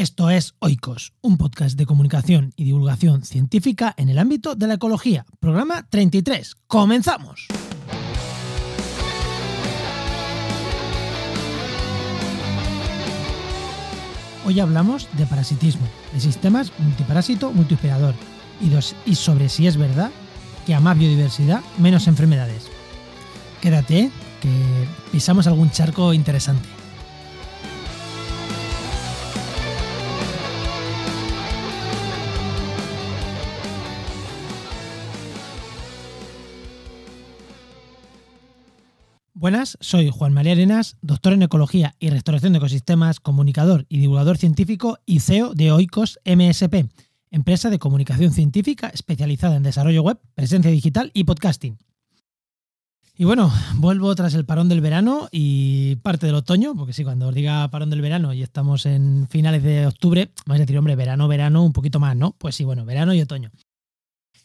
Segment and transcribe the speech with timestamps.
[0.00, 4.72] Esto es Oikos, un podcast de comunicación y divulgación científica en el ámbito de la
[4.72, 5.26] ecología.
[5.40, 6.56] Programa 33.
[6.66, 7.48] ¡Comenzamos!
[14.46, 18.14] Hoy hablamos de parasitismo, de sistemas multiparásito multihospedador
[18.58, 18.70] y,
[19.04, 20.10] y sobre si es verdad
[20.64, 22.68] que a más biodiversidad, menos enfermedades.
[23.60, 24.10] Quédate,
[24.40, 24.48] que
[25.12, 26.79] pisamos algún charco interesante.
[39.40, 44.36] Buenas, soy Juan María Arenas, doctor en Ecología y Restauración de Ecosistemas, comunicador y divulgador
[44.36, 46.90] científico y CEO de Oikos MSP,
[47.30, 51.78] empresa de comunicación científica especializada en desarrollo web, presencia digital y podcasting.
[53.16, 57.28] Y bueno, vuelvo tras el parón del verano y parte del otoño, porque sí, cuando
[57.28, 60.96] os diga parón del verano y estamos en finales de octubre, vais a decir, hombre,
[60.96, 62.32] verano, verano, un poquito más, ¿no?
[62.36, 63.50] Pues sí, bueno, verano y otoño.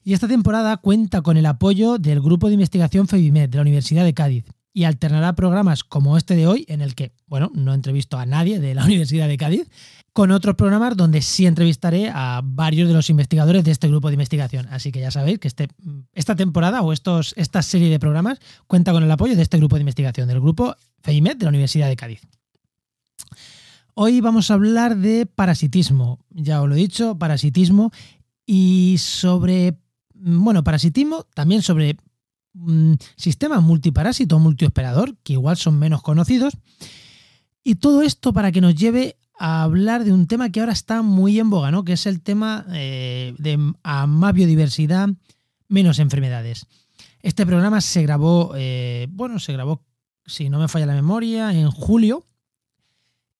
[0.05, 4.05] Y esta temporada cuenta con el apoyo del Grupo de Investigación FEBIMED de la Universidad
[4.05, 4.45] de Cádiz,
[4.75, 8.59] y alternará programas como este de hoy, en el que, bueno, no entrevisto a nadie
[8.59, 9.69] de la Universidad de Cádiz,
[10.11, 14.15] con otros programas donde sí entrevistaré a varios de los investigadores de este grupo de
[14.15, 14.67] investigación.
[14.69, 15.69] Así que ya sabéis que este,
[16.11, 19.77] esta temporada o estos, esta serie de programas cuenta con el apoyo de este grupo
[19.77, 22.21] de investigación, del grupo FEIMED de la Universidad de Cádiz.
[23.93, 27.91] Hoy vamos a hablar de parasitismo, ya os lo he dicho, parasitismo
[28.45, 29.79] y sobre,
[30.13, 31.95] bueno, parasitismo, también sobre
[33.15, 36.57] sistema multiparásito o multioperador, que igual son menos conocidos.
[37.63, 41.01] Y todo esto para que nos lleve a hablar de un tema que ahora está
[41.01, 41.83] muy en boga, ¿no?
[41.83, 45.09] que es el tema eh, de más biodiversidad,
[45.67, 46.67] menos enfermedades.
[47.21, 49.83] Este programa se grabó, eh, bueno, se grabó,
[50.25, 52.25] si no me falla la memoria, en julio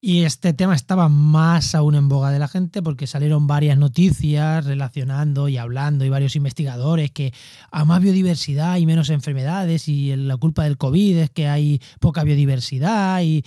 [0.02, 4.66] y este tema estaba más aún en boga de la gente porque salieron varias noticias
[4.66, 7.34] relacionando y hablando y varios investigadores que
[7.72, 12.24] a más biodiversidad y menos enfermedades y la culpa del COVID es que hay poca
[12.24, 13.44] biodiversidad y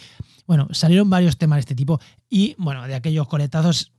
[0.46, 3.92] bueno, salieron varios temas de este tipo y bueno, de aquellos coletazos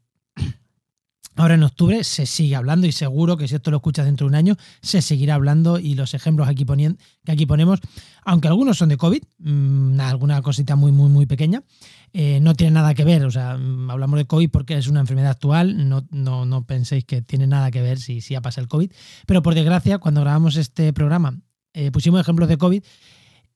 [1.39, 4.31] Ahora en octubre se sigue hablando y seguro que si esto lo escuchas dentro de
[4.31, 7.79] un año se seguirá hablando y los ejemplos aquí que aquí ponemos,
[8.25, 11.63] aunque algunos son de COVID, mm, alguna cosita muy, muy, muy pequeña,
[12.11, 13.23] eh, no tiene nada que ver.
[13.23, 17.21] O sea, mm, hablamos de COVID porque es una enfermedad actual, no, no, penséis que
[17.21, 18.91] tiene nada que ver si, si ha pasado el COVID.
[19.25, 21.39] Pero por desgracia, cuando grabamos este programa,
[21.71, 22.83] eh, pusimos ejemplos de COVID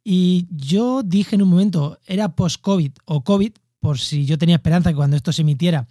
[0.05, 3.51] y yo dije en un momento, era post-COVID o COVID,
[3.81, 5.85] por si yo tenía esperanza que cuando esto se emitiera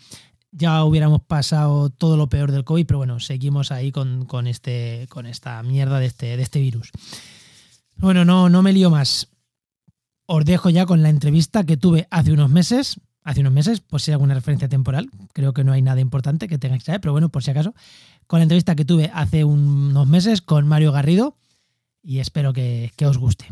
[0.52, 5.26] ya hubiéramos pasado todo lo peor del COVID, pero bueno, seguimos ahí con, este, con
[5.26, 6.90] esta mierda de este, de este virus.
[7.96, 9.28] Bueno, no, no me lío más.
[10.26, 13.00] Os dejo ya con la entrevista que tuve hace unos meses.
[13.24, 15.08] Hace unos meses, por si hay alguna referencia temporal.
[15.32, 17.74] Creo que no hay nada importante que tengáis que saber, pero bueno, por si acaso.
[18.26, 21.36] Con la entrevista que tuve hace unos meses con Mario Garrido.
[22.02, 23.46] Y espero que, que os guste.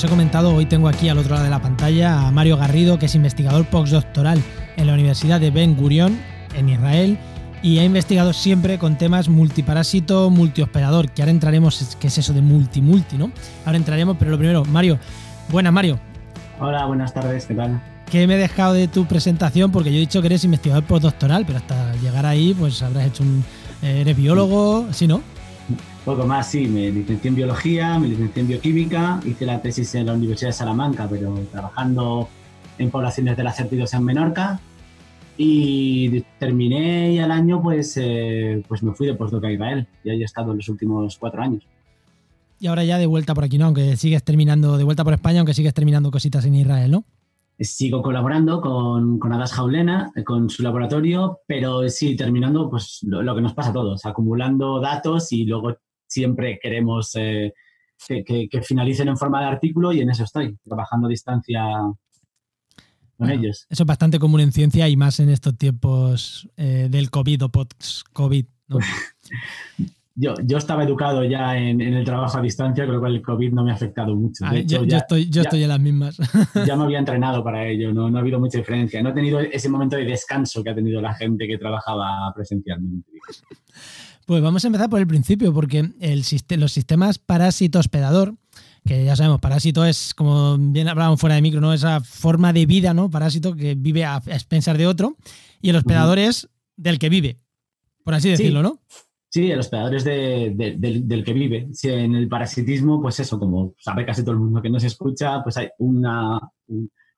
[0.00, 2.98] Os he comentado, hoy tengo aquí al otro lado de la pantalla a Mario Garrido,
[2.98, 4.42] que es investigador postdoctoral
[4.78, 6.18] en la Universidad de Ben Gurion,
[6.54, 7.18] en Israel,
[7.62, 12.40] y ha investigado siempre con temas multiparásito, multioperador, que ahora entraremos, ¿qué es eso de
[12.40, 13.30] multi-multi, no?
[13.66, 14.98] Ahora entraremos, pero lo primero, Mario,
[15.50, 16.00] buenas Mario.
[16.58, 17.78] Hola, buenas tardes, ¿qué tal?
[18.10, 21.44] Que me he dejado de tu presentación porque yo he dicho que eres investigador postdoctoral,
[21.44, 23.44] pero hasta llegar ahí, pues habrás hecho un.
[23.82, 25.20] Eh, eres biólogo, ¿sí, no?
[26.04, 30.06] Poco más, sí, me licencié en biología, me licencié en bioquímica, hice la tesis en
[30.06, 32.28] la Universidad de Salamanca, pero trabajando
[32.78, 34.60] en poblaciones de las certidos en Menorca.
[35.36, 39.86] Y terminé y al año, pues, eh, pues me fui de postdoc a Israel.
[40.02, 41.66] Y ahí he estado en los últimos cuatro años.
[42.58, 43.66] Y ahora ya de vuelta por aquí, ¿no?
[43.66, 47.04] Aunque sigues terminando, de vuelta por España, aunque sigues terminando cositas en Israel, ¿no?
[47.58, 53.34] Sigo colaborando con, con Adas Jaulena, con su laboratorio, pero sí, terminando pues lo, lo,
[53.34, 55.76] que nos pasa a todos, acumulando datos y luego
[56.10, 57.52] siempre queremos eh,
[58.08, 61.62] que, finalicen en forma de artículo y en eso estoy, trabajando a distancia
[63.16, 63.66] con ellos.
[63.68, 67.48] Eso es bastante común en ciencia y más en estos tiempos eh, del COVID o
[67.50, 68.46] post-COVID.
[70.14, 73.52] yo, yo estaba educado ya en, el trabajo a distancia, con lo cual el COVID
[73.52, 74.44] no me ha afectado mucho.
[74.46, 76.16] Ah, yo, estoy, yo estoy en las mismas.
[76.66, 79.02] ya me había entrenado para ello, no, no ha habido mucha diferencia.
[79.02, 83.10] No he tenido ese momento de descanso que ha tenido la gente que trabajaba presencialmente.
[84.26, 86.24] Pues vamos a empezar por el principio, porque el,
[86.58, 88.36] los sistemas parásito-hospedador,
[88.84, 91.72] que ya sabemos, parásito es, como bien hablábamos fuera de micro, ¿no?
[91.72, 93.10] Esa forma de vida, ¿no?
[93.10, 95.16] Parásito que vive a expensas de otro.
[95.60, 97.36] Y el hospedador es del que vive,
[98.04, 98.80] por así decirlo, ¿no?
[99.28, 101.68] Sí, el hospedador es del, que vive.
[101.84, 105.42] en el parasitismo, pues eso, como sabe casi todo el mundo que no se escucha,
[105.42, 106.40] pues hay una,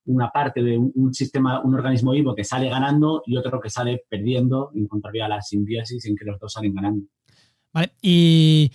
[0.04, 4.04] una parte de un, sistema, un organismo vivo que sale ganando y otro que sale
[4.08, 7.06] perdiendo en contrario a la simbiosis en que los dos salen ganando.
[7.72, 8.70] Vale, y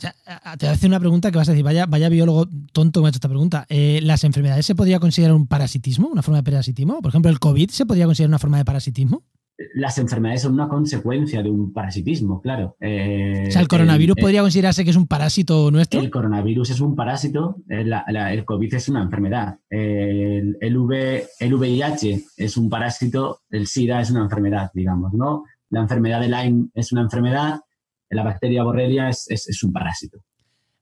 [0.00, 3.10] te a hacer una pregunta que vas a decir, vaya, vaya biólogo tonto me ha
[3.10, 3.66] hecho esta pregunta.
[3.68, 7.02] Eh, ¿Las enfermedades se podría considerar un parasitismo, una forma de parasitismo?
[7.02, 9.24] Por ejemplo, ¿el COVID se podría considerar una forma de parasitismo?
[9.74, 12.76] Las enfermedades son una consecuencia de un parasitismo, claro.
[12.80, 16.00] Eh, o sea, ¿el coronavirus podría considerarse que es un parásito nuestro?
[16.00, 19.58] El coronavirus es un parásito, el, COVID es una enfermedad.
[19.68, 25.44] El, el, VIH es un parásito, el SIDA es una enfermedad, digamos, ¿no?
[25.68, 27.60] La enfermedad de Lyme es una enfermedad,
[28.08, 30.18] la bacteria borrelia es, es un parásito.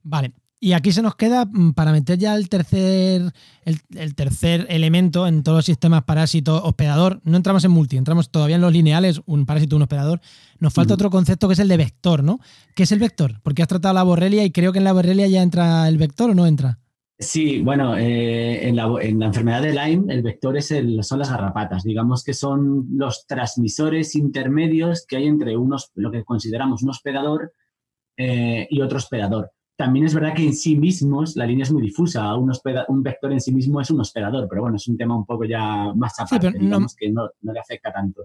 [0.02, 3.32] Vale, y aquí se nos queda mm, para meter ya el tercer,
[3.64, 7.20] el, tercer elemento en todos los sistemas parásito hospedador.
[7.24, 10.20] No entramos en multi, entramos todavía en los lineales, un parásito, un hospedador.
[10.58, 12.40] Nos falta otro concepto que es el de vector, ¿no?
[12.74, 13.40] ¿Qué es el vector?
[13.42, 16.30] Porque has tratado la borrelia y creo que en la borrelia ya entra el vector
[16.30, 16.78] o no entra.
[17.20, 21.82] Sí, bueno, eh, en, la, enfermedad de Lyme el vector es el, son las garrapatas.
[21.82, 27.52] Digamos que son los transmisores intermedios que hay entre unos, lo que consideramos un hospedador
[28.16, 29.50] eh, y otro hospedador.
[29.78, 32.34] También es verdad que en sí mismos la línea es muy difusa.
[32.34, 32.52] Un,
[32.88, 35.44] un vector en sí mismo es un hospedador, pero bueno, es un tema un poco
[35.44, 38.22] ya más aparte, digamos que no, le afecta tanto.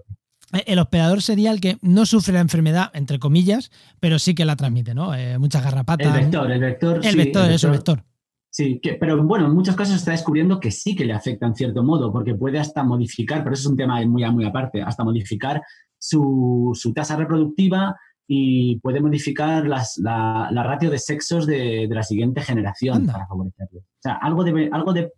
[0.52, 3.70] Eh, el hospedador sería el que no sufre la enfermedad, entre comillas,
[4.00, 5.14] pero sí que la transmite, ¿no?
[5.14, 6.08] Eh, muchas garrapatas.
[6.08, 7.00] El vector, el vector.
[7.06, 8.04] El vector, eso, el vector.
[8.50, 11.46] Sí, que, pero bueno, en muchos casos se está descubriendo que sí que le afecta
[11.46, 14.82] en cierto modo, porque puede hasta modificar, pero eso es un tema muy, muy aparte,
[14.82, 15.62] hasta modificar
[15.98, 17.94] su, su tasa reproductiva,
[18.26, 23.26] y puede modificar las, la, la, ratio de sexos de, de la siguiente generación para
[23.26, 23.80] favorecerlo.
[23.80, 25.12] O sea, algo de, algo, de,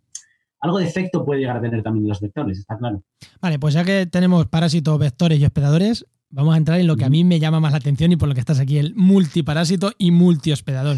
[0.59, 3.03] algo de efecto puede llegar a tener también los vectores, está claro.
[3.41, 7.05] Vale, pues ya que tenemos parásitos, vectores y hospedadores, vamos a entrar en lo que
[7.05, 9.91] a mí me llama más la atención y por lo que estás aquí, el multiparásito
[9.97, 10.97] y multihospedador.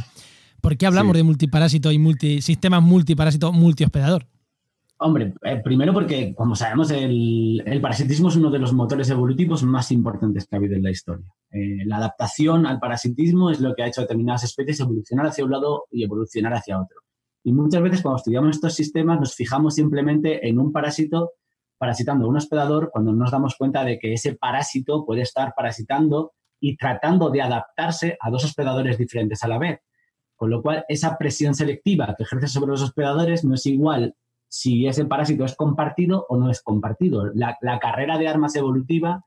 [0.61, 4.25] ¿Por qué hablamos de multiparásito y multi, sistemas multiparásito, multihospedador?
[5.01, 9.93] Hombre, eh, primero porque, como sabemos, el, parasitismo es uno de los motores evolutivos más
[9.93, 11.25] importantes que ha habido en la historia.
[11.51, 15.45] Eh, la adaptación al parasitismo es lo que ha hecho a determinadas especies evolucionar hacia
[15.45, 16.99] un lado y evolucionar hacia otro.
[17.45, 21.31] Y muchas veces cuando estudiamos estos sistemas nos fijamos simplemente en un parásito
[21.77, 26.33] parasitando a un hospedador cuando nos damos cuenta de que ese parásito puede estar parasitando
[26.59, 29.79] y tratando de adaptarse a dos hospedadores diferentes a la vez.
[30.35, 34.13] Con lo cual, esa presión selectiva que ejerce sobre los hospedadores no es igual
[34.49, 37.31] si ese parásito es compartido o no es compartido.
[37.33, 39.23] La, carrera de armas evolutiva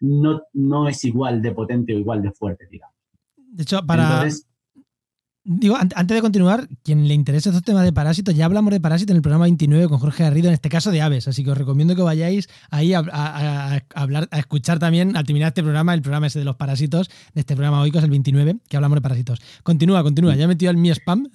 [0.00, 2.94] no, no, es igual de potente o igual de fuerte, digamos.
[3.36, 4.28] De hecho, para,
[5.50, 9.12] Digo, antes de continuar, quien le interese estos temas de parásitos, ya hablamos de parásitos
[9.12, 11.56] en el programa 29 con Jorge Garrido, en este caso de aves, así que os
[11.56, 12.98] recomiendo que vayáis ahí a,
[13.94, 17.40] hablar, a escuchar también, al terminar este programa, el programa ese de los parásitos, de
[17.40, 19.40] este programa hoy, que es el 29, que hablamos de parásitos.
[19.62, 21.30] Continúa, continúa, ya he metido el mi spam.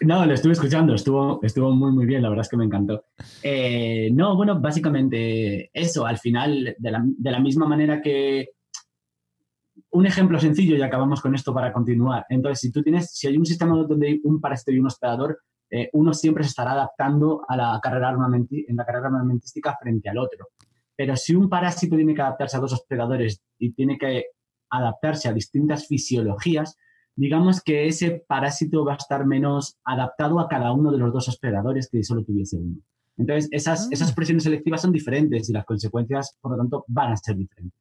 [0.00, 3.04] No, lo estuve escuchando, estuvo, estuvo muy, muy bien, la verdad es que me encantó.
[3.42, 8.48] Eh, no, bueno, básicamente eso, al final, de la, de la misma manera que
[9.90, 12.26] un ejemplo sencillo y acabamos con esto para continuar.
[12.28, 15.38] Entonces, si tú tienes, si hay un sistema donde hay un parásito y un hospedador,
[15.70, 20.18] eh, uno siempre se estará adaptando a la carrera en la carrera armamentística frente al
[20.18, 20.48] otro.
[20.96, 24.26] Pero si un parásito tiene que adaptarse a dos hospedadores y tiene que
[24.70, 26.76] adaptarse a distintas fisiologías,
[27.14, 31.28] digamos que ese parásito va a estar menos adaptado a cada uno de los dos
[31.28, 32.76] hospedadores que solo tuviese uno.
[33.16, 33.88] Entonces, esas, ah.
[33.90, 37.78] esas presiones selectivas son diferentes y las consecuencias, por lo tanto, van a ser diferentes.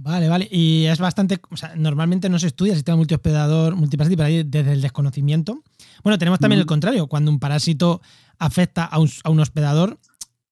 [0.00, 0.46] Vale, vale.
[0.48, 1.40] Y es bastante.
[1.50, 5.64] O sea, normalmente no se estudia el sistema multihospedador, multiparásito, ahí desde el desconocimiento.
[6.04, 8.00] Bueno, tenemos también el contrario, cuando un parásito
[8.38, 9.98] afecta a un, hospedador.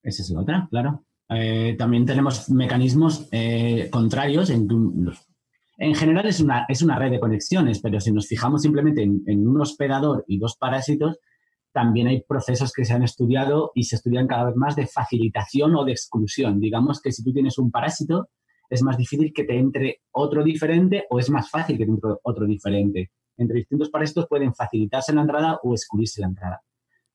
[0.03, 1.05] Esa es la otra, claro.
[1.29, 4.49] Eh, también tenemos mecanismos eh, contrarios.
[4.49, 4.67] En,
[5.77, 9.23] en general es una, es una red de conexiones, pero si nos fijamos simplemente en,
[9.27, 11.19] en un hospedador y dos parásitos,
[11.71, 15.73] también hay procesos que se han estudiado y se estudian cada vez más de facilitación
[15.77, 16.59] o de exclusión.
[16.59, 18.27] Digamos que si tú tienes un parásito,
[18.69, 22.11] es más difícil que te entre otro diferente o es más fácil que te entre
[22.23, 23.11] otro diferente.
[23.37, 26.61] Entre distintos parásitos pueden facilitarse la entrada o excluirse la entrada.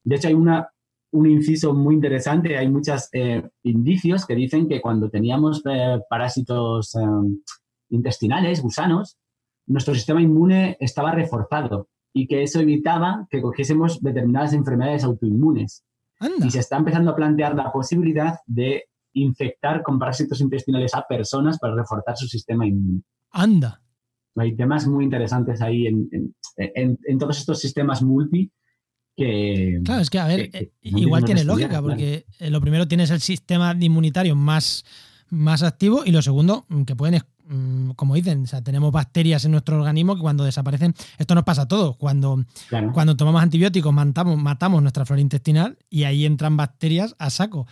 [0.05, 0.69] De hecho, hay una,
[1.13, 6.95] un inciso muy interesante, hay muchos eh, indicios que dicen que cuando teníamos eh, parásitos
[6.95, 7.41] em,
[7.91, 9.19] intestinales, gusanos,
[9.67, 15.85] nuestro sistema inmune estaba reforzado y que eso evitaba que cogiésemos determinadas enfermedades autoinmunes.
[16.45, 21.59] Y se está empezando a plantear la posibilidad de infectar con parásitos intestinales a personas
[21.59, 23.03] para reforzar su sistema inmune.
[23.31, 23.81] Anda.
[24.37, 26.09] Hay temas muy interesantes ahí en,
[26.57, 28.51] en, todos estos sistemas multi
[29.15, 29.81] que...
[29.85, 33.21] Claro, es que, a ver, eh, igual tiene lógica, porque eh, lo primero tienes el
[33.21, 34.85] sistema inmunitario más,
[35.29, 39.45] más activo y lo segundo, mm, que pueden mm, como dicen, o sea, tenemos bacterias
[39.45, 41.99] en nuestro organismo que cuando desaparecen, esto nos pasa a todos.
[41.99, 42.43] Cuando,
[42.95, 47.67] cuando tomamos antibióticos, matamos, matamos nuestra flora intestinal y ahí entran bacterias a saco.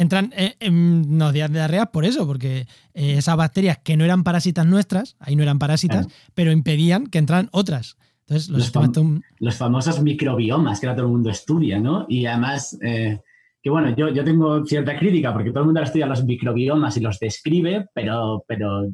[0.00, 4.04] Entran en, en los días de diarrea por eso, porque eh, esas bacterias que no
[4.04, 7.98] eran parásitas nuestras, ahí no eran parásitas, pero impedían que entraran otras.
[8.26, 8.72] Entonces, los,
[9.40, 12.06] los, famosos microbiomas que ahora todo el mundo estudia, ¿no?
[12.08, 13.20] Y además, eh,
[13.62, 17.00] que bueno, yo, yo tengo cierta crítica porque todo el mundo estudia los microbiomas y
[17.00, 18.88] los describe, pero, pero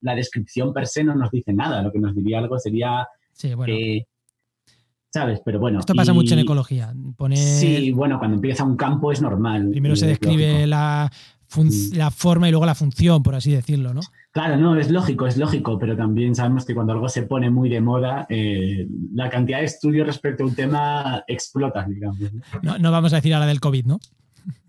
[0.00, 1.82] la descripción per se no nos dice nada.
[1.82, 3.74] Lo que nos diría algo sería sí, bueno.
[5.12, 5.40] ¿Sabes?
[5.44, 5.80] Pero bueno.
[5.80, 6.94] Esto pasa mucho en ecología.
[7.34, 9.68] Sí, bueno, cuando empieza un campo es normal.
[9.70, 11.10] Primero se describe la,
[11.56, 11.96] mm.
[11.96, 14.00] la forma y luego la función, por así decirlo, ¿no?
[14.32, 17.68] Claro, no, es lógico, es lógico, pero también sabemos que cuando algo se pone muy
[17.68, 22.18] de moda, eh, la cantidad de estudios respecto a un tema explota, digamos.
[22.62, 23.98] No, no vamos a decir ahora del COVID, ¿no?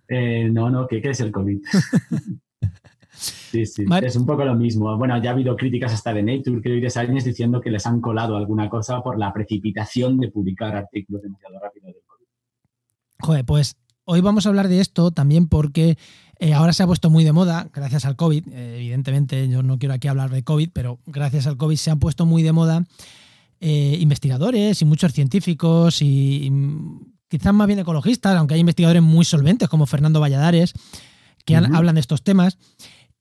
[0.08, 1.62] Eh, no, no, ¿qué, es el COVID?
[3.12, 4.98] sí, sí, es un poco lo mismo.
[4.98, 7.86] Bueno, ya ha habido críticas hasta de Nature, creo, y de Science diciendo que les
[7.86, 12.26] han colado alguna cosa por la precipitación de publicar artículos demasiado rápido del COVID.
[13.20, 13.76] Joder, pues
[14.06, 15.98] hoy vamos a hablar de esto también porque
[16.40, 19.78] eh, ahora se ha puesto muy de moda, gracias al COVID, eh, evidentemente yo no
[19.78, 22.84] quiero aquí hablar de COVID, pero gracias al COVID se han puesto muy de moda
[23.60, 26.52] eh, investigadores y muchos científicos y,
[27.28, 30.74] quizás más bien ecologistas, aunque hay investigadores muy solventes como Fernando Valladares,
[31.46, 32.58] que hablan de estos temas,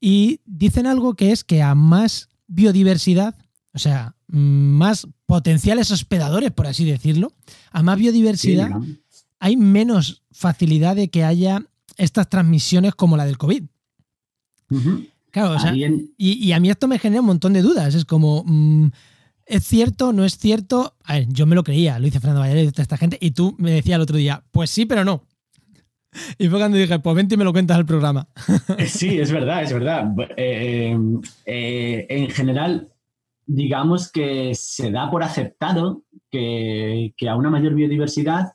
[0.00, 3.37] y dicen algo que es que a más biodiversidad,
[3.73, 7.33] o sea, más potenciales hospedadores, por así decirlo,
[7.71, 8.71] a más biodiversidad,
[9.38, 11.62] hay menos facilidad de que haya
[11.97, 13.64] estas transmisiones como la del COVID.
[15.30, 15.75] Claro, o sea,
[16.16, 17.95] y, a mí esto me genera un montón de dudas.
[17.95, 18.88] Es como, mm,
[19.47, 20.12] ¿es cierto?
[20.12, 20.97] ¿No es cierto?
[21.04, 23.33] A ver, yo me lo creía, lo dice Fernando Valladolid y toda esta gente, y
[23.33, 25.25] tú me decías el otro día, pues sí, pero no.
[26.38, 28.28] Y fue cuando dije, pues vente y me lo cuentas al programa.
[28.78, 30.12] Eh, sí, es verdad, es verdad.
[30.36, 30.96] Eh,
[31.46, 32.88] eh, en general,
[33.46, 38.52] digamos que se da por aceptado que, que a una mayor biodiversidad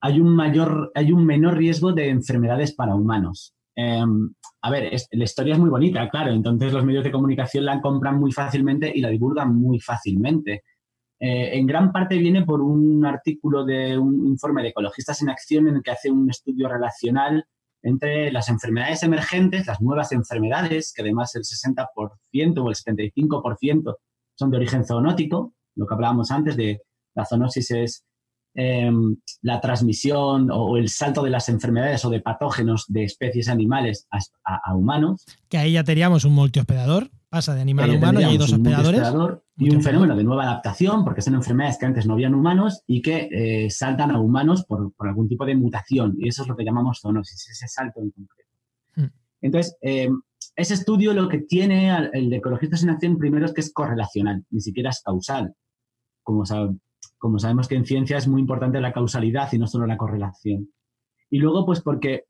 [0.00, 3.54] hay un, mayor, hay un menor riesgo de enfermedades para humanos.
[3.74, 7.80] Em, a ver, la historia es muy bonita, claro, entonces los medios de comunicación la
[7.80, 10.62] compran muy fácilmente y la divulgan muy fácilmente.
[11.20, 15.68] Eh, en gran parte viene por un artículo de un informe de Ecologistas en Acción
[15.68, 17.44] en el que hace un estudio relacional
[17.82, 21.86] entre las enfermedades emergentes, las nuevas enfermedades, que además el 60%
[22.58, 23.96] o el 75%
[24.34, 26.82] son de origen zoonótico, lo que hablábamos antes de
[27.14, 28.04] la zoonosis es
[28.60, 34.08] Em, la transmisión o, el salto de las enfermedades o de patógenos de especies animales
[34.10, 35.24] a, humanos.
[35.48, 39.02] Que ahí ya teníamos un multihospedador, pasa de animal a humano y hay dos hospedadores.
[39.60, 43.02] Y un fenómeno de nueva adaptación, porque son enfermedades que antes no habían humanos y
[43.02, 46.14] que eh, saltan a humanos por, algún tipo de mutación.
[46.16, 48.50] Y eso es lo que llamamos zoonosis, ese salto en concreto.
[48.94, 49.18] Hmm.
[49.40, 50.20] Entonces, em,
[50.54, 54.44] ese estudio lo que tiene el de ecologistas en acción primero es que es correlacional,
[54.50, 55.52] ni siquiera es causal.
[56.22, 56.44] Como,
[57.18, 60.72] como sabemos que en ciencia es muy importante la causalidad y no solo la correlación.
[61.30, 62.24] Y luego, pues porque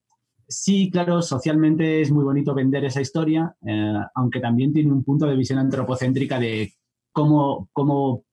[0.48, 5.26] sí, claro, socialmente es muy bonito vender esa historia, eh, aunque también tiene un punto
[5.26, 6.72] de visión antropocéntrica de
[7.12, 8.24] cómo, cómo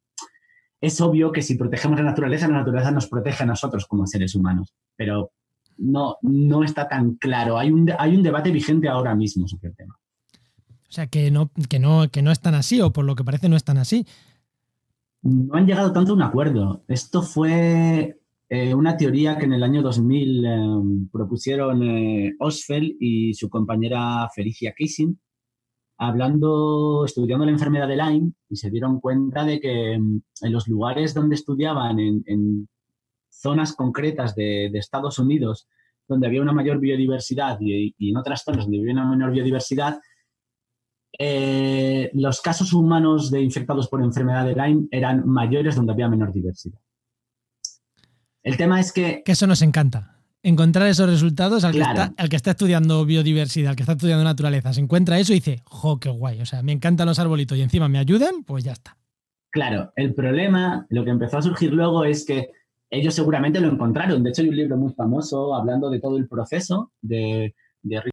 [0.81, 4.35] es obvio que si protegemos la naturaleza, la naturaleza nos protege a nosotros como seres
[4.35, 4.73] humanos.
[4.95, 5.31] Pero
[5.77, 7.57] no, no está tan claro.
[7.57, 9.95] Hay un, hay un debate vigente ahora mismo sobre el tema.
[10.87, 13.23] O sea, que no, que, no, que no es tan así, o por lo que
[13.23, 14.05] parece no es tan así
[15.25, 16.83] no han llegado tanto a un acuerdo.
[16.87, 20.59] Esto fue eh, una teoría que en el año 2000 eh,
[21.11, 25.19] propusieron eh, Osfeld y su compañera Felicia Kissing,
[25.97, 30.67] hablando, estudiando la enfermedad de Lyme, y se dieron cuenta de que mm, en los
[30.67, 32.67] lugares donde estudiaban, en,
[33.29, 35.67] zonas concretas de, Estados Unidos,
[36.07, 39.99] donde había una mayor biodiversidad y, en otras zonas donde había una menor biodiversidad,
[41.19, 46.33] eh, los casos humanos de infectados por enfermedad de Lyme eran mayores donde había menor
[46.33, 46.79] diversidad.
[48.41, 49.21] El tema es que...
[49.23, 50.14] Que eso nos encanta.
[50.47, 54.23] Encontrar esos resultados al, que está, al que está estudiando biodiversidad, al que está estudiando
[54.23, 57.57] naturaleza, se encuentra eso y dice, jo, qué guay, o sea, me encantan los arbolitos
[57.57, 58.95] y encima me ayudan, pues ya está.
[59.49, 62.51] Claro, el problema, lo que empezó a surgir luego es que
[62.91, 64.21] ellos seguramente lo encontraron.
[64.21, 68.03] De hecho, hay un libro muy famoso hablando de todo el proceso de, de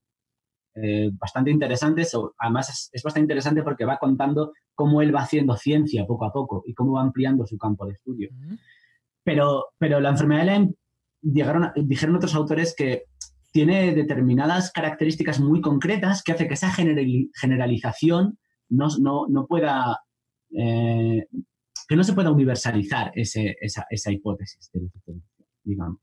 [0.74, 2.06] eh, bastante interesante.
[2.38, 6.62] además, es, bastante interesante porque va contando cómo él va haciendo ciencia poco a poco
[6.66, 8.30] y cómo va ampliando su campo de estudio.
[9.22, 10.74] pero, pero la enfermedad de Lyme,
[11.22, 13.04] llegaron, dijeron otros autores que
[13.52, 18.38] tiene determinadas características muy concretas que hace que esa generalización
[18.68, 20.00] no, no, no, pueda
[20.56, 21.26] eh,
[21.88, 24.70] que no se pueda universalizar esa, hipótesis
[25.64, 25.98] digamos.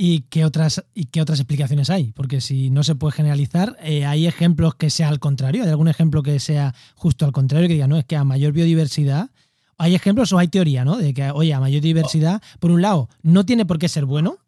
[0.00, 2.12] ¿Y qué, otras, ¿Y qué otras explicaciones hay?
[2.12, 5.64] Porque si no se puede generalizar, eh, ¿hay ejemplos que sea al contrario?
[5.64, 7.66] ¿Hay algún ejemplo que sea justo al contrario?
[7.66, 9.30] Que diga, no, es que a mayor biodiversidad,
[9.78, 10.96] hay ejemplos o hay teoría, ¿no?
[10.96, 14.38] De que, oye, a mayor diversidad, por un lado, no tiene por qué ser bueno,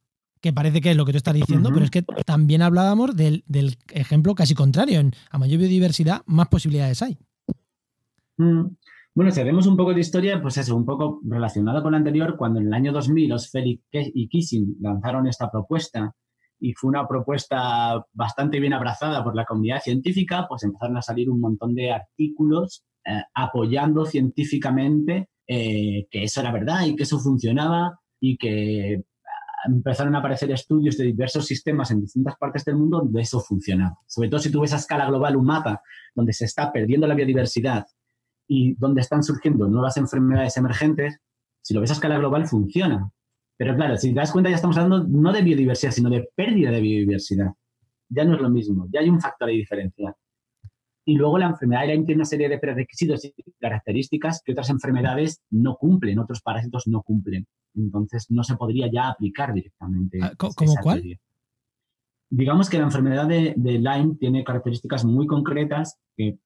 [0.41, 3.45] que parece que es lo que tú estás diciendo, pero es que también hablábamos del,
[3.93, 5.01] ejemplo casi contrario.
[5.01, 7.19] En, a mayor biodiversidad, más posibilidades hay.
[8.39, 8.77] Mm.
[9.15, 12.37] Bueno, si hacemos un poco de historia, pues eso, un poco relacionado con lo anterior,
[12.37, 16.15] cuando en el año 2000 Osfeld y Kissing lanzaron esta propuesta
[16.59, 21.29] y fue una propuesta bastante bien abrazada por la comunidad científica, pues empezaron a salir
[21.29, 27.19] un montón de artículos eh, apoyando científicamente eh, que eso era verdad y que eso
[27.19, 29.03] funcionaba y que
[29.67, 33.99] empezaron a aparecer estudios de diversos sistemas en distintas partes del mundo donde eso funcionaba.
[34.07, 35.83] Sobre todo si tú ves a escala global un mapa
[36.15, 37.85] donde se está perdiendo la biodiversidad
[38.47, 41.19] y donde están surgiendo nuevas enfermedades emergentes,
[41.63, 43.11] si lo ves a escala global funciona.
[43.57, 46.71] Pero claro, si te das cuenta ya estamos hablando no de biodiversidad, sino de pérdida
[46.71, 47.49] de biodiversidad.
[48.09, 50.17] Ya no es lo mismo, ya hay un factor de diferencia.
[51.11, 55.43] Y luego la enfermedad de tiene una serie de prerequisitos y características que otras enfermedades
[55.51, 57.49] no cumplen, otros parásitos no cumplen.
[57.75, 60.21] Entonces no se podría ya aplicar directamente.
[60.23, 61.19] Ah, ¿Cómo cuál?
[62.31, 66.39] Digamos que la enfermedad de, Lyme tiene características muy concretas que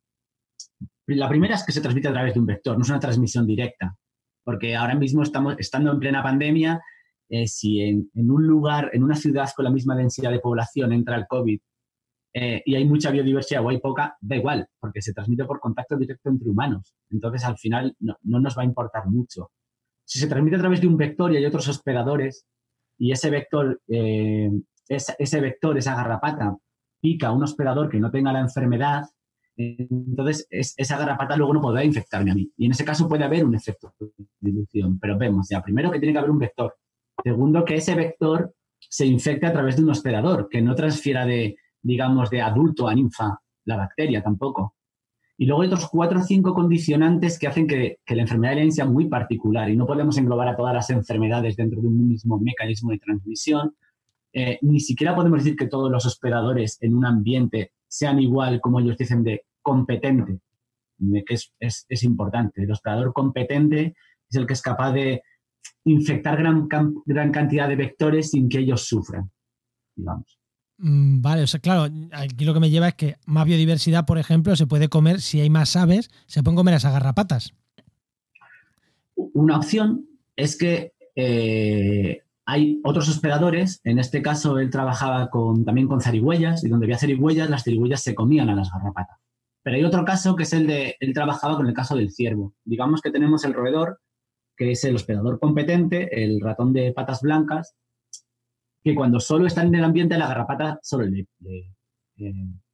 [1.09, 3.47] la primera es que se transmite a través de un vector, no es una transmisión
[3.47, 3.99] directa,
[4.45, 6.81] porque ahora mismo estamos estando en plena pandemia,
[7.29, 11.17] eh, si en, un lugar, en una ciudad con la misma densidad de población entra
[11.17, 11.61] el COVID
[12.37, 15.97] eh, y hay mucha biodiversidad o hay poca, da igual, porque se transmite por contacto
[15.97, 16.93] directo entre humanos.
[17.09, 19.53] Entonces, al final, no, nos va a importar mucho.
[20.05, 22.45] Si se transmite a través de un vector y hay otros hospedadores,
[22.99, 24.51] y ese vector, eh,
[25.41, 26.57] vector, esa garrapata,
[27.01, 29.05] pica a un hospedador que no tenga la enfermedad,
[29.57, 32.51] entonces esa garrapata luego no podrá infectarme a mí.
[32.57, 34.11] Y en ese caso puede haber un efecto de
[34.41, 34.99] dilución.
[34.99, 36.75] Pero vemos, ya, primero que tiene que haber un vector.
[37.23, 41.57] Segundo, que ese vector se infecte a través de un hospedador, que no transfiera de,
[41.85, 44.75] digamos, de adulto a ninfa la bacteria tampoco.
[45.37, 48.73] Y luego hay otros cuatro o cinco condicionantes que hacen que, la enfermedad de Lyme
[48.73, 52.39] sea muy particular y no podemos englobar a todas las enfermedades dentro de un mismo
[52.39, 53.75] mecanismo de transmisión.
[54.33, 58.81] Eh, ni siquiera podemos decir que todos los hospedadores en un ambiente sean igual, como
[58.81, 60.39] ellos dicen, de competente,
[61.27, 61.53] que es,
[61.89, 62.63] es, importante.
[62.63, 63.95] El hospedador competente
[64.29, 65.23] es el que es capaz de
[65.85, 66.69] infectar gran,
[67.05, 69.31] gran cantidad de vectores sin que ellos sufran,
[69.97, 70.39] digamos.
[70.79, 74.19] Mm, vale, o sea, claro, aquí lo que me lleva es que más biodiversidad, por
[74.19, 77.55] ejemplo, se puede comer, si hay más aves, se pueden comer esas garrapatas.
[79.15, 80.07] Una opción
[80.37, 86.65] es que eh, hay otros hospedadores, en este caso él trabajaba con, también con zarigüeyas,
[86.65, 89.19] y donde había zarigüeyas, las zarigüeyas se comían a las garrapatas.
[89.63, 92.53] Pero hay otro caso que es el de, él trabajaba con el caso del ciervo.
[92.65, 94.01] Digamos que tenemos el roedor,
[94.57, 97.75] que es el hospedador competente, el ratón de patas blancas,
[98.85, 101.27] que cuando solo está en el ambiente, la garrapata solo le,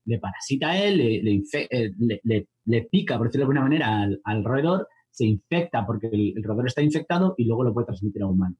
[0.03, 4.89] le, parasita a él, eh, le, le, pica, por decirlo de alguna manera, al, roedor,
[5.09, 8.59] se infecta porque el, roedor está infectado y luego lo puede transmitir a humanos.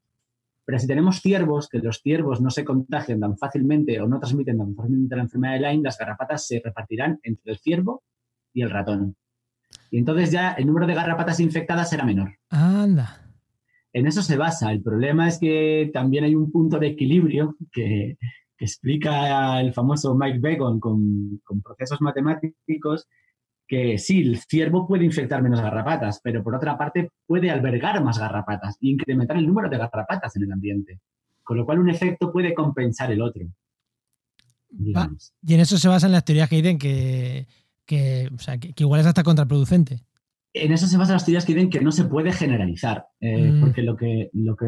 [0.64, 4.56] Pero si tenemos ciervos, que los ciervos no se contagian tan fácilmente o no transmiten
[4.56, 8.02] tan fácilmente la enfermedad de Lyme, las garrapatas se repartirán entre el ciervo
[8.54, 9.16] y el ratón.
[9.90, 12.30] Y entonces ya el número de garrapatas infectadas será menor.
[12.48, 13.21] Anda
[13.92, 14.72] en eso se basa.
[14.72, 18.16] El problema es que también hay un punto de equilibrio que,
[18.58, 23.08] explica el famoso Mike Bacon con, procesos matemáticos,
[23.66, 28.20] que sí, el ciervo puede infectar menos garrapatas, pero por otra parte puede albergar más
[28.20, 31.00] garrapatas e incrementar el número de garrapatas en el ambiente.
[31.42, 33.42] Con lo cual un efecto puede compensar el otro.
[34.70, 37.48] y en eso se basan las teorías que dicen que,
[37.84, 38.30] que
[38.76, 40.04] igual es hasta contraproducente
[40.54, 43.60] en eso se basan las teorías que dicen que no se puede generalizar, eh, mm.
[43.60, 44.66] porque lo que, lo que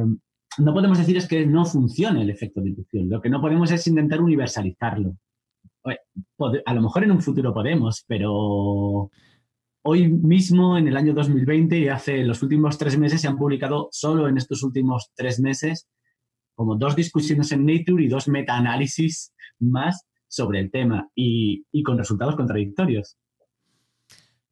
[0.59, 3.09] no podemos decir es que no funcione el efecto de inducción.
[3.09, 5.17] Lo que no podemos es intentar universalizarlo.
[6.65, 9.11] A lo mejor en un futuro podemos, pero
[9.83, 13.89] hoy mismo, en el año 2020 y hace los últimos tres meses, se han publicado
[13.91, 15.89] solo en estos últimos tres meses
[16.55, 22.37] como dos discusiones en Nature y dos metaanálisis más sobre el tema y con resultados
[22.37, 23.19] contradictorios.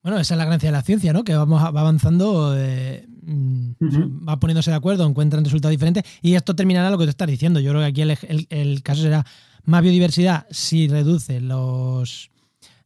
[0.03, 1.23] Bueno, esa es la gracia de la ciencia, ¿no?
[1.23, 6.57] Que vamos va avanzando, eh, mm, va poniéndose de acuerdo, encuentran resultados diferentes y esto
[6.57, 7.61] terminará lo que te estás diciendo.
[7.61, 8.03] Yo creo que aquí
[8.51, 9.25] el, caso será
[9.65, 12.31] más biodiversidad si reduce los,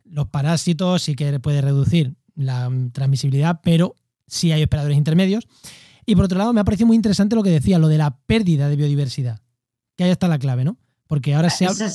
[0.04, 3.94] los parásitos, sí que puede reducir la transmisibilidad, pero
[4.26, 5.48] sí hay operadores intermedios.
[6.04, 8.18] Y por otro lado, me ha parecido muy interesante lo que decía, lo de la
[8.26, 9.40] pérdida de biodiversidad.
[9.96, 10.76] Que ahí está la clave, ¿no?
[11.06, 11.90] Porque ahora se habla...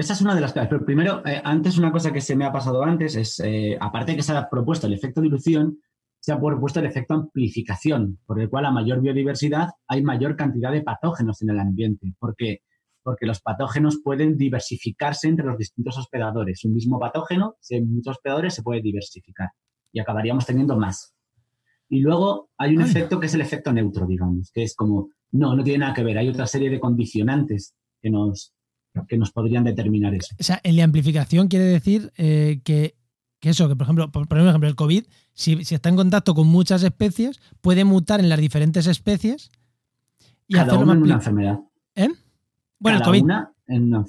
[0.00, 0.70] esa es una de las claves.
[0.70, 4.12] Pero primero, eh, antes una cosa que se me ha pasado antes es, eh, aparte
[4.12, 5.78] de que se ha propuesto el efecto dilución,
[6.20, 10.72] se ha propuesto el efecto amplificación, por el cual a mayor biodiversidad hay mayor cantidad
[10.72, 12.14] de patógenos en el ambiente.
[12.18, 12.60] ¿Por qué?
[13.02, 16.64] Porque los patógenos pueden diversificarse entre los distintos hospedadores.
[16.64, 19.50] Un mismo patógeno, si hay muchos hospedadores, se puede diversificar
[19.92, 21.14] y acabaríamos teniendo más.
[21.88, 25.56] Y luego hay un efecto que es el efecto neutro, digamos, que es como, no,
[25.56, 28.54] no tiene nada que ver, hay otra serie de condicionantes que nos,
[29.08, 30.34] que nos podrían determinar eso.
[30.38, 32.94] O sea, en la amplificación quiere decir eh, que,
[33.42, 36.82] eso, que por ejemplo, por, ejemplo, el COVID, si, si, está en contacto con muchas
[36.82, 39.50] especies, puede mutar en las diferentes especies
[40.46, 41.60] y Cada una en una enfermedad.
[41.94, 42.08] ¿Eh?
[42.78, 43.22] Bueno, el COVID.
[43.22, 44.04] Una en una,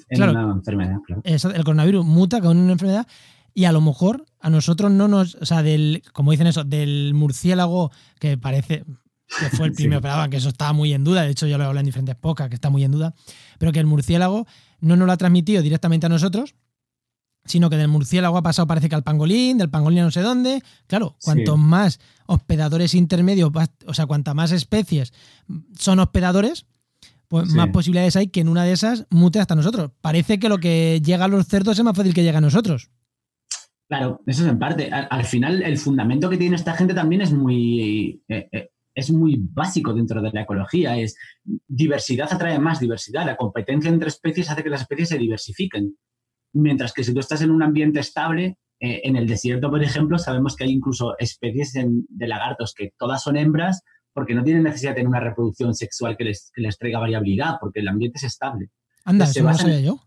[0.52, 1.22] enfermedad, claro.
[1.24, 3.06] el coronavirus muta con una enfermedad
[3.54, 7.14] y a lo mejor a nosotros no nos, o sea, del, como dicen eso, del
[7.14, 8.84] murciélago que parece
[9.38, 10.30] que fue el primero, sí.
[10.30, 12.48] que eso estaba muy en duda, de hecho yo lo he hablado en diferentes pocas,
[12.48, 13.14] que está muy en duda,
[13.58, 14.46] pero que el murciélago
[14.82, 16.54] no nos lo ha transmitido directamente a nosotros,
[17.44, 20.20] sino que del murciélago ha pasado parece que al pangolín, del pangolín a no sé
[20.20, 20.62] dónde.
[20.86, 23.50] Claro, cuanto más hospedadores intermedios,
[23.86, 25.12] o sea, cuantas más especies
[25.78, 26.66] son hospedadores,
[27.28, 29.90] pues más posibilidades hay que en una de esas mute hasta nosotros.
[30.00, 32.90] Parece que lo que llega a los cerdos es más fácil que llegue a nosotros.
[33.88, 34.90] Claro, eso es en parte.
[34.90, 39.36] Al, final, el fundamento que tiene esta gente también es muy, eh, eh, es muy
[39.38, 40.98] básico dentro de la ecología.
[40.98, 41.16] Es
[41.66, 43.26] diversidad atrae más diversidad.
[43.26, 45.96] La competencia entre especies hace que las especies se diversifiquen.
[46.54, 50.18] Mientras que si tú estás en un ambiente estable, eh, en el desierto, por ejemplo,
[50.18, 54.90] sabemos que hay incluso especies de lagartos que todas son hembras porque no tienen necesidad
[54.90, 58.70] de tener una reproducción sexual que les, traiga variabilidad, porque el ambiente es estable.
[59.04, 60.00] Anda, eso no sabía yo.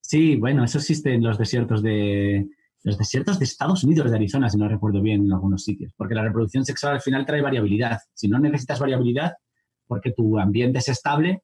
[0.00, 2.46] Sí, bueno, eso existe en los desiertos de,
[2.82, 6.14] los desiertos de Estados Unidos, de Arizona, si no recuerdo bien, en algunos sitios, porque
[6.14, 7.98] la reproducción sexual al final trae variabilidad.
[8.14, 9.34] Si no necesitas variabilidad,
[9.86, 11.42] porque tu ambiente es estable,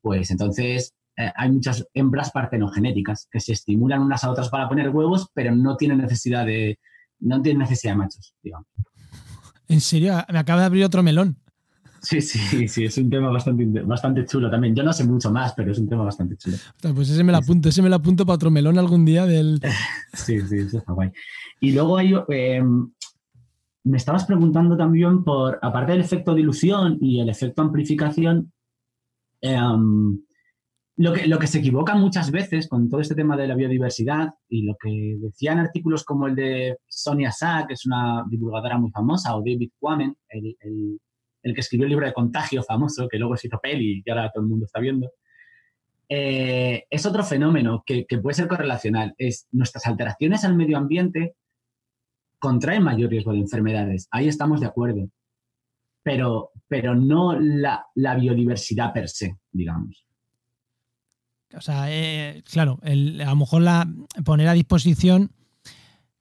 [0.00, 4.90] pues entonces eh, hay muchas hembras partenogenéticas que se estimulan unas a otras para poner
[4.90, 6.78] huevos, pero no tienen necesidad de,
[7.20, 8.68] no tienen necesidad de machos, digamos.
[9.68, 11.38] En serio, me acaba de abrir otro melón.
[12.06, 14.76] Sí, sí, sí, es un tema bastante, bastante chulo también.
[14.76, 16.56] Yo no sé mucho más, pero es un tema bastante chulo.
[16.94, 19.60] Pues ese me lo apunto, ese me lo apunto para otro melón algún día del...
[20.14, 21.10] Sí, sí, eso está guay.
[21.60, 22.62] Y luego hay, eh,
[23.82, 28.52] me estabas preguntando también por, aparte del efecto dilución y el efecto amplificación,
[29.40, 30.20] em,
[30.98, 34.32] lo, que, lo que se equivoca muchas veces con todo este tema de la biodiversidad
[34.48, 38.92] y lo que decían artículos como el de Sonia Sa, que es una divulgadora muy
[38.92, 41.00] famosa, o David Quammen, el el
[41.54, 44.42] que escribió el libro de Contagio famoso, que luego se hizo peli y ahora todo
[44.42, 45.10] el mundo está viendo,
[46.08, 49.14] eh, es otro fenómeno que, puede ser correlacional.
[49.18, 51.34] Es nuestras alteraciones al medio ambiente
[52.38, 54.08] contraen mayor riesgo de enfermedades.
[54.10, 55.08] Ahí estamos de acuerdo.
[56.02, 60.06] Pero, pero no la, biodiversidad per se, digamos.
[61.52, 63.62] O sea, eh, claro, a lo mejor
[64.24, 65.32] poner a disposición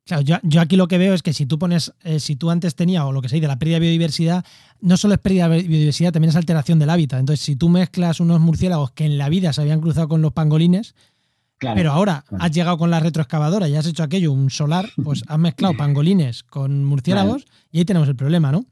[0.06, 2.76] Claro, yo, aquí lo que veo es que si tú pones, eh, si tú antes
[2.76, 4.46] tenías, o lo que se dice, la pérdida de biodiversidad,
[4.80, 7.20] no solo es pérdida de biodiversidad, también es alteración del hábitat.
[7.20, 10.32] Entonces, si tú mezclas unos murciélagos que en la vida se habían cruzado con los
[10.32, 10.94] pangolines,
[11.58, 15.40] pero ahora has llegado con la retroexcavadora y has hecho aquello, un solar, pues has
[15.40, 18.64] mezclado pangolines con murciélagos y ahí tenemos el problema, ¿no?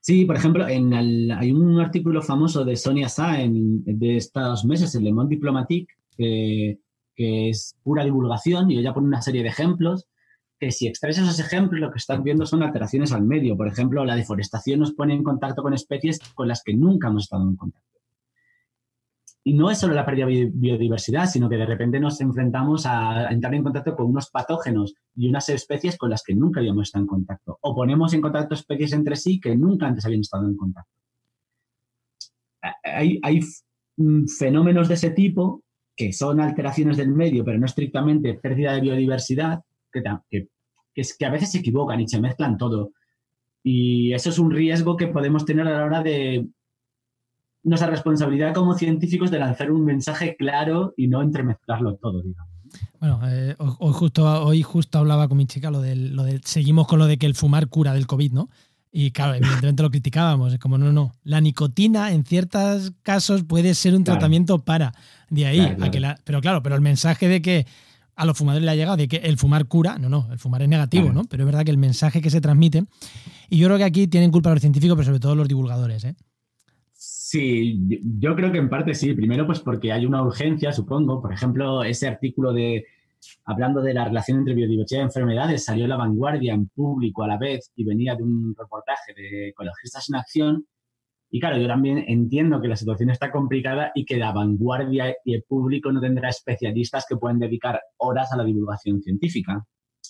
[0.00, 0.92] Sí, por ejemplo, en
[1.32, 6.80] hay un artículo famoso de Sonia Sa de estos meses en Le Monde Diplomatique, que,
[7.14, 10.06] que es pura divulgación y ella pone una serie de ejemplos
[10.60, 13.56] que si extraes esos ejemplos, lo que estás viendo son alteraciones al medio.
[13.56, 17.24] Por ejemplo, la deforestación nos pone en contacto con especies con las que nunca hemos
[17.24, 17.88] estado en contacto.
[19.42, 23.30] Y no es solo la pérdida de biodiversidad, sino que de repente nos enfrentamos a
[23.30, 27.04] entrar en contacto con unos patógenos y unas especies con las que nunca habíamos estado
[27.04, 27.58] en contacto.
[27.62, 30.92] O ponemos en contacto especies entre sí que nunca antes habían estado en contacto.
[32.84, 33.40] Hay,
[34.38, 35.62] fenómenos de ese tipo
[35.96, 40.48] que son alteraciones del medio, pero no estrictamente pérdida de biodiversidad, que,
[40.94, 42.92] es que a veces se equivocan y se mezclan todo.
[43.62, 46.48] Y eso es un riesgo que podemos tener a la hora de
[47.62, 52.50] nuestra responsabilidad como científicos de lanzar un mensaje claro y no entremezclarlo todo, digamos.
[53.00, 56.86] Bueno, eh, hoy, justo, hoy justo hablaba con mi chica lo del, lo del, seguimos
[56.86, 58.48] con lo de que el fumar cura del COVID, ¿no?
[58.92, 63.74] Y claro, evidentemente lo criticábamos, es como no, no, la nicotina en ciertos casos puede
[63.74, 64.92] ser un tratamiento para,
[65.28, 67.66] de ahí a que la, pero claro, pero el mensaje de que
[68.20, 70.60] a los fumadores le ha llegado de que el fumar cura, no, no, el fumar
[70.60, 71.24] es negativo, ¿no?
[71.24, 72.84] Pero es verdad que el mensaje que se transmite,
[73.48, 76.14] y yo creo que aquí tienen culpa los científicos, pero sobre todo los divulgadores, ¿eh?
[76.92, 77.80] Sí,
[78.18, 79.14] yo creo que en parte sí.
[79.14, 81.22] Primero, pues porque hay una urgencia, supongo.
[81.22, 82.84] Por ejemplo, ese artículo de
[83.44, 87.28] hablando de la relación entre biodiversidad y enfermedades salió en la vanguardia en público a
[87.28, 90.66] la vez y venía de un reportaje de Ecologistas en Acción
[91.32, 95.34] Y claro, yo también entiendo que la situación está complicada y que la vanguardia y
[95.34, 99.64] el público no tendrá especialistas que pueden dedicar horas a la divulgación científica.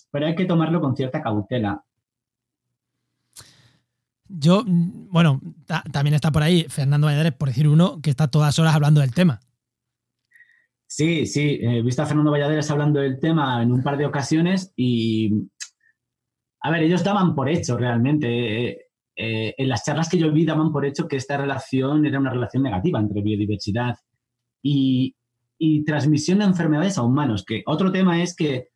[0.09, 1.83] Pero hay que tomarlo con cierta cautela.
[4.27, 5.41] Yo, bueno,
[5.91, 9.13] también está por ahí Fernando Valladares, por decir uno, que está todas horas hablando del
[9.13, 9.41] tema.
[10.87, 14.73] Sí, sí, he visto a Fernando Valladares hablando del tema en un par de ocasiones
[14.75, 15.49] y,
[16.61, 18.69] a ver, ellos daban por hecho realmente.
[18.69, 22.19] Eh, eh, en las charlas que yo vi daban por hecho que esta relación era
[22.19, 23.95] una relación negativa entre biodiversidad
[24.61, 25.15] y,
[25.85, 28.69] transmisión de enfermedades a humanos, que otro tema es que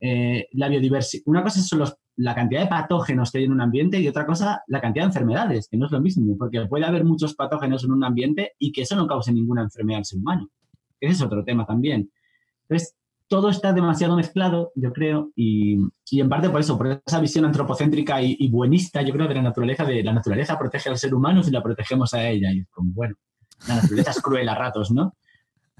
[0.00, 3.98] eh, la biodiversidad, una cosa es la cantidad de patógenos que hay en un ambiente
[3.98, 7.04] y otra cosa la cantidad de enfermedades, que no es lo mismo, porque puede haber
[7.04, 10.50] muchos patógenos en un ambiente y que eso no cause ninguna enfermedad al ser humano.
[11.00, 12.10] Ese es otro tema también.
[12.68, 12.94] Entonces,
[13.32, 15.78] todo está demasiado mezclado, yo creo, y,
[16.10, 19.86] en parte por eso, por esa visión antropocéntrica y, buenista, yo creo, de la naturaleza,
[19.86, 22.52] de la naturaleza protege al ser humano si la protegemos a ella.
[22.52, 23.14] Y es como, bueno,
[23.66, 25.16] la naturaleza es cruel a ratos, ¿no?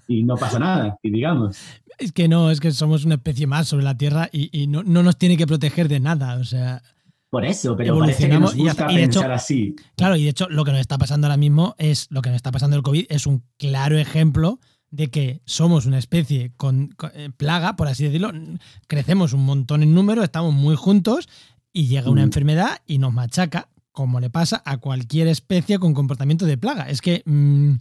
[0.09, 1.59] Y no pasa nada, y digamos.
[1.99, 5.19] Es que no, es que somos una especie más sobre la Tierra y, no, nos
[5.19, 6.81] tiene que proteger de nada, o sea...
[7.29, 9.77] Por eso, pero parece que nos gusta y, pensar así.
[9.95, 12.37] Claro, y de hecho lo que nos está pasando ahora mismo es, lo que nos
[12.37, 14.59] está pasando el COVID es un claro ejemplo
[14.93, 18.31] de que somos una especie con, eh, plaga, por así decirlo,
[18.87, 21.29] crecemos un montón en número, estamos muy juntos
[21.73, 22.25] y llega una mm.
[22.25, 26.91] enfermedad y nos machaca, como le pasa a cualquier especie con comportamiento de plaga.
[26.91, 27.23] Es que...
[27.25, 27.77] Mm,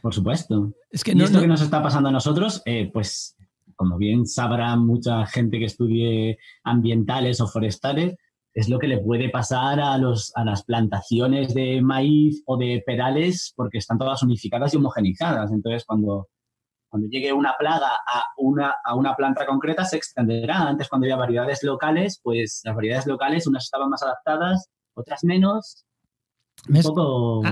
[0.00, 0.72] por supuesto.
[0.90, 3.36] Es que no, esto que nos está pasando a nosotros, eh, pues
[3.74, 8.14] como bien sabrá mucha gente que estudie ambientales o forestales,
[8.52, 12.80] es lo que le puede pasar a, los, a las plantaciones de maíz o de
[12.86, 15.50] perales porque están todas unificadas y homogenizadas.
[15.50, 16.28] Entonces, cuando
[16.94, 20.60] cuando llegue una plaga a una, a una planta concreta se extenderá.
[20.60, 25.84] Antes, cuando había variedades locales, pues las variedades locales, unas estaban más adaptadas, otras menos.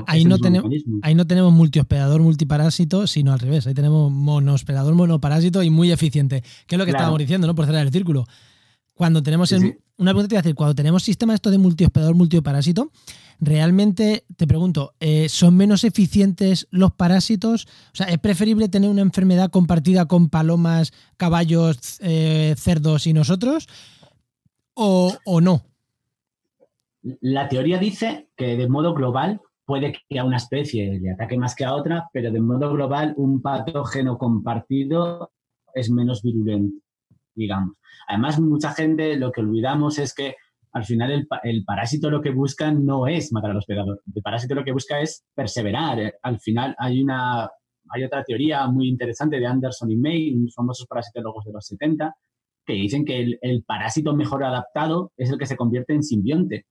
[0.06, 0.70] ahí, no tenemos,
[1.02, 3.66] ahí no tenemos multihospedador, multiparásito, sino al revés.
[3.66, 6.44] Ahí tenemos monohospedador, monoparásito y muy eficiente.
[6.68, 7.56] Que es lo que estábamos diciendo, ¿no?
[7.56, 8.26] Por cerrar el círculo.
[8.94, 9.52] Cuando tenemos
[10.02, 12.90] una pregunta te voy a decir, cuando tenemos sistemas esto de multihospedador, multiparásito,
[13.40, 17.66] realmente te pregunto, eh, ¿son menos eficientes los parásitos?
[17.92, 23.68] O sea, ¿es preferible tener una enfermedad compartida con palomas, caballos, eh, cerdos y nosotros?
[24.74, 25.62] ¿O, no?
[27.20, 31.54] La teoría dice que de modo global puede que a una especie le ataque más
[31.54, 35.30] que a otra, pero de modo global un patógeno compartido
[35.74, 36.76] es menos virulento,
[37.34, 37.76] digamos.
[38.08, 40.36] Además, mucha gente lo que olvidamos es que
[40.72, 44.02] al final el, parásito lo que busca no es matar al hospedador.
[44.14, 46.00] El parásito lo que busca es perseverar.
[46.00, 47.50] Eh, al final hay una
[47.90, 52.14] hay otra teoría muy interesante de Anderson y May, unos famosos parasitólogos de los 70,
[52.64, 56.64] que dicen que el, parásito mejor adaptado es el que se convierte en simbionte.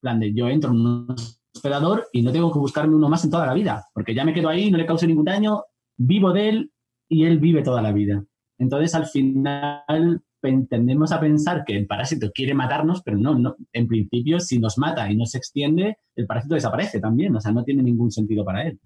[0.00, 1.14] plan de yo entro en un
[1.54, 4.32] hospedador y no tengo que buscarme uno más en toda la vida, porque ya me
[4.32, 5.64] quedo ahí, no le causo ningún daño,
[5.96, 6.72] vivo de él
[7.08, 8.24] y él vive toda la vida.
[8.58, 10.22] Entonces, al final,
[10.68, 14.78] tendemos a pensar que el parásito quiere matarnos, pero no, no, en principio si nos
[14.78, 18.44] mata y no se extiende, el parásito desaparece también, o sea, no tiene ningún sentido
[18.44, 18.78] para él.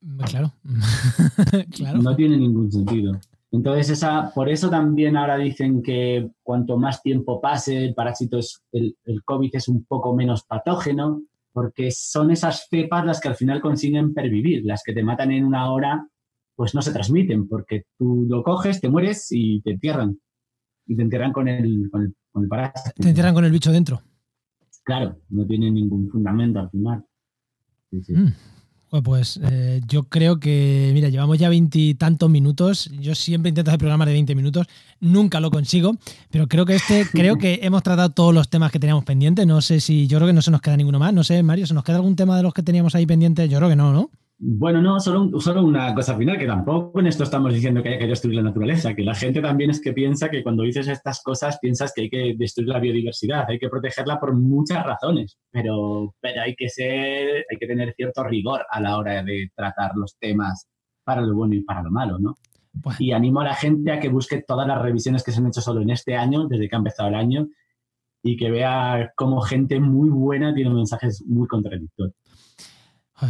[0.00, 0.52] Mm, claro.
[1.70, 2.02] claro.
[2.02, 3.18] No tiene ningún sentido.
[3.50, 8.62] Entonces, esa, por eso también ahora dicen que cuanto más tiempo pase, el parásito es,
[8.72, 13.36] el, el COVID es un poco menos patógeno, porque son esas cepas las que al
[13.36, 16.08] final consiguen pervivir, las que te matan en una hora,
[16.56, 20.18] pues no se transmiten, porque tú lo coges, te mueres y te entierran
[20.86, 22.90] y te entierran con el, con el, con el parásito.
[22.96, 24.02] Te entierran con el bicho dentro.
[24.84, 27.04] Claro, no tiene ningún fundamento al final.
[27.90, 28.28] Mm.
[29.02, 32.90] Pues eh, yo creo que, mira, llevamos ya veintitantos minutos.
[33.00, 34.68] Yo siempre intento hacer programas de 20 minutos,
[35.00, 35.96] nunca lo consigo,
[36.30, 39.46] pero creo que este, creo que hemos tratado todos los temas que teníamos pendientes.
[39.46, 41.12] No sé si, yo creo que no se nos queda ninguno más.
[41.12, 43.50] No sé, Mario, ¿se nos queda algún tema de los que teníamos ahí pendientes?
[43.50, 44.10] Yo creo que no, ¿no?
[44.46, 47.98] Bueno, no, solo, solo una cosa final, que tampoco en esto estamos diciendo que hay
[47.98, 51.22] que destruir la naturaleza, que la gente también es que piensa que cuando dices estas
[51.22, 56.14] cosas piensas que hay que destruir la biodiversidad, hay que protegerla por muchas razones, pero,
[56.20, 60.18] pero hay que ser, hay que tener cierto rigor a la hora de tratar los
[60.18, 60.68] temas
[61.04, 62.34] para lo bueno y para lo malo, ¿no?
[62.98, 65.62] Y animo a la gente a que busque todas las revisiones que se han hecho
[65.62, 67.48] solo en este año, desde que ha empezado el año,
[68.22, 72.23] y que vea cómo gente muy buena tiene mensajes muy contradictorios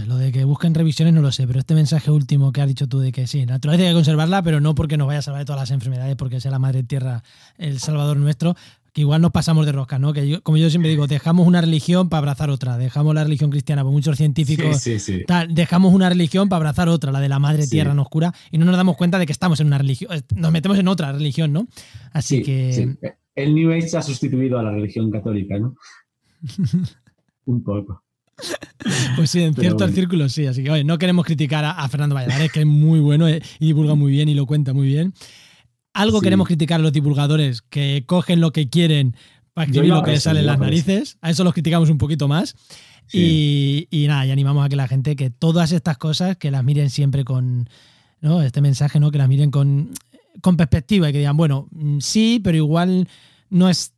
[0.07, 2.87] lo de que busquen revisiones no lo sé, pero este mensaje último que has dicho
[2.87, 5.23] tú de que sí, la naturaleza hay que conservarla, pero no porque nos vaya a
[5.23, 7.23] salvar de todas las enfermedades, porque sea la madre tierra
[7.59, 8.57] el salvador nuestro,
[8.93, 10.13] que igual nos pasamos de rosca, ¿no?
[10.13, 13.83] Que como yo siempre digo, dejamos una religión para abrazar otra, dejamos la religión cristiana,
[13.83, 14.89] por muchos científicos,
[15.51, 18.65] dejamos una religión para abrazar otra, la de la madre tierra nos cura, y no
[18.65, 21.53] nos damos cuenta de que estamos en una religión, eh, nos metemos en otra religión,
[21.53, 21.67] ¿no?
[22.13, 22.97] Así que...
[23.35, 25.75] El New Age ha sustituido a la religión católica, ¿no?
[27.47, 28.04] Un poco.
[29.17, 30.47] Pues sí, en ciertos círculos sí.
[30.47, 33.67] Así que, oye, no queremos criticar a, Fernando Valladares, que es muy bueno eh, y
[33.67, 35.15] divulga muy bien y lo cuenta muy bien.
[35.95, 39.17] Algo queremos criticar a los divulgadores que cogen lo que quieren
[39.55, 41.17] para escribir lo que les sale en las narices.
[41.23, 42.57] A eso los criticamos un poquito más.
[43.13, 46.91] Y, nada, y animamos a que la gente, que todas estas cosas, que las miren
[46.91, 47.69] siempre con,
[48.21, 48.43] ¿no?
[48.43, 49.11] Este mensaje, ¿no?
[49.11, 49.91] Que las miren con,
[50.41, 53.09] con perspectiva y que digan, bueno, mm, sí, pero igual
[53.51, 53.93] no es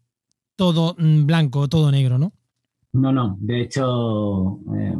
[0.57, 2.33] todo mm, blanco, todo negro, ¿no?
[2.97, 3.37] No, no.
[3.41, 4.95] De hecho, eh,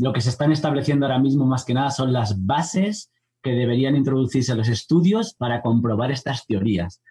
[0.00, 3.10] lo que se están estableciendo ahora mismo más que nada son las bases
[3.42, 7.02] que deberían introducirse a los estudios para comprobar estas teorías.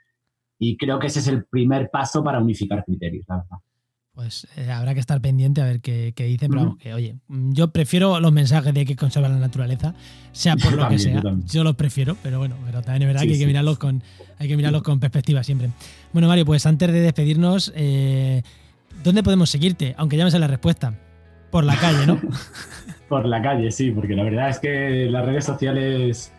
[0.59, 3.57] Y creo que ese es el primer paso para unificar criterios, la verdad.
[4.13, 7.67] Pues eh, habrá que estar pendiente a ver qué, dicen, pero vamos, que oye, yo
[7.67, 9.93] prefiero los mensajes de que conserva la naturaleza,
[10.31, 11.21] sea por lo que sea.
[11.45, 14.01] Yo, los prefiero, pero bueno, pero también es verdad que hay que mirarlos con,
[14.39, 15.69] hay que mirarlos con perspectiva siempre.
[16.13, 18.41] Bueno, Mario, pues antes de despedirnos, eh,
[19.03, 19.93] ¿dónde podemos seguirte?
[19.97, 20.93] Aunque ya me sé la respuesta.
[21.51, 22.19] Por la calle, ¿no?
[23.09, 26.31] por la calle, sí, porque la verdad es que las redes sociales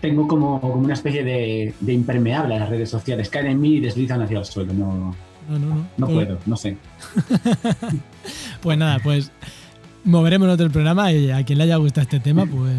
[0.00, 3.28] tengo como, como una especie de, impermeable a las redes sociales.
[3.28, 4.72] Caen en mí y deslizan hacia el suelo.
[4.72, 5.14] No,
[5.48, 5.86] no, no.
[5.96, 6.76] No, puedo, no sé.
[8.62, 9.32] pues nada, pues
[10.04, 12.76] moveremos otro programa y a quien le haya gustado este tema, pues.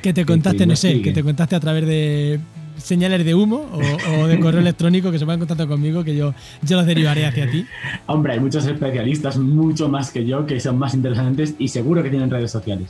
[0.00, 2.40] Que te contaste, no sé, que te contaste a través de
[2.78, 6.34] señales de humo o, de correo electrónico que se pongan en contacto conmigo, que yo,
[6.62, 7.66] yo los derivaré hacia ti.
[8.06, 12.10] Hombre, hay muchos especialistas, mucho más que yo, que son más interesantes y seguro que
[12.10, 12.88] tienen redes sociales.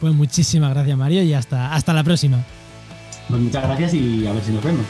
[0.00, 2.38] Pues muchísimas gracias, Mario, y hasta, hasta la próxima.
[3.28, 4.84] Pues muchas gracias y a ver si nos vemos.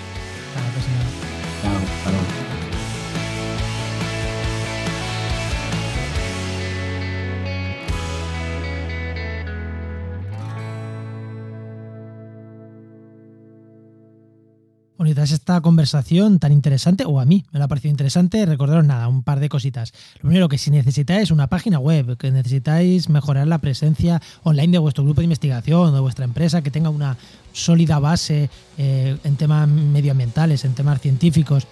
[0.49, 0.97] Hasta la próxima.
[1.63, 2.42] Chao, hasta
[15.11, 19.09] tras esta conversación tan interesante, o a mí me la ha parecido interesante, recordaros nada,
[19.09, 19.93] un par de cositas.
[20.17, 24.79] Lo primero, que si necesitáis una página web, que necesitáis mejorar la presencia online de
[24.79, 27.17] vuestro grupo de investigación de vuestra empresa, que tenga una
[27.53, 31.67] sólida base eh, en temas medioambientales, en temas científicos,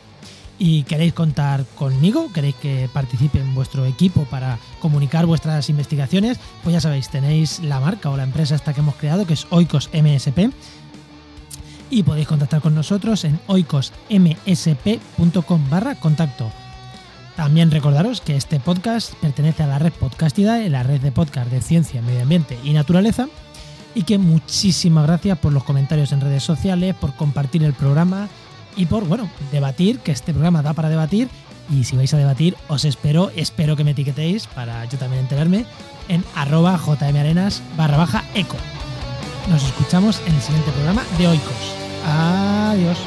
[0.58, 6.74] y queréis contar conmigo, queréis que participe en vuestro equipo para comunicar vuestras investigaciones, pues
[6.74, 9.88] ya sabéis, tenéis la marca o la empresa esta que hemos creado, que es Oikos
[9.94, 10.50] MSP
[11.90, 14.00] y podéis contactar con nosotros en oicosmsp.com
[15.70, 16.50] barra contacto.
[17.36, 21.60] También recordaros que este podcast pertenece a la red Podcastidae, la red de podcast de
[21.62, 23.28] ciencia, medio ambiente y naturaleza,
[23.94, 28.28] y que muchísimas gracias por los comentarios en redes sociales, por compartir el programa
[28.76, 31.28] y por, bueno, debatir, que este programa da para debatir,
[31.70, 35.64] y si vais a debatir, os espero, espero que me etiquetéis para yo también enterarme
[36.08, 38.56] en arroba jmarenas barra baja eco.
[39.48, 41.74] Nos escuchamos en el siguiente programa de Oikos.
[42.06, 42.98] Adiós.